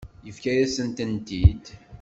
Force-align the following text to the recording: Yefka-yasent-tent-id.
Yefka-yasent-tent-id. 0.25 1.65